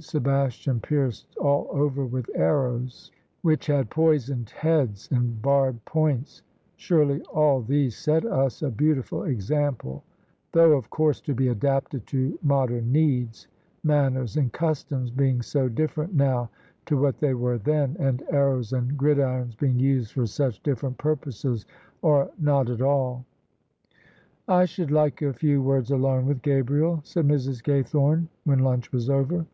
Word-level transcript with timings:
Sebastian 0.00 0.80
pierced 0.80 1.36
all 1.36 1.68
over 1.70 2.04
with 2.04 2.28
arrows, 2.34 3.12
which 3.42 3.68
had 3.68 3.88
poisoned 3.90 4.50
heads 4.50 5.08
and 5.12 5.40
barbed 5.40 5.84
points. 5.84 6.42
Surely 6.74 7.20
all 7.32 7.62
these 7.62 7.96
set 7.96 8.24
us 8.24 8.60
a 8.60 8.72
beautiful 8.72 9.22
example, 9.22 10.02
thou^ 10.52 10.76
of 10.76 10.90
course 10.90 11.20
to 11.20 11.32
be 11.32 11.46
Sidsupted 11.46 12.06
to 12.06 12.36
modem 12.42 12.90
needs, 12.90 13.46
manners 13.84 14.36
and 14.36 14.52
customs 14.52 15.12
being 15.12 15.42
so 15.42 15.68
different 15.68 16.12
now 16.12 16.50
to 16.86 16.96
what 17.00 17.20
they 17.20 17.34
were 17.34 17.58
then, 17.58 17.96
and 18.00 18.24
arrows 18.30 18.72
and 18.72 18.98
gridirons 18.98 19.54
being 19.56 19.78
used 19.78 20.10
for 20.12 20.26
such 20.26 20.60
different 20.64 20.98
purposes 20.98 21.66
or 22.02 22.28
not 22.36 22.68
at 22.68 22.82
aU." 22.82 23.22
"I 24.48 24.64
should 24.64 24.90
like 24.90 25.22
a 25.22 25.32
few 25.32 25.62
words 25.62 25.92
alone 25.92 26.26
with 26.26 26.42
Gabriel," 26.42 26.98
said 27.04 27.28
Mrs. 27.28 27.62
Gaythome, 27.62 28.26
when 28.42 28.58
lunch 28.58 28.90
was 28.90 29.08
over. 29.08 29.46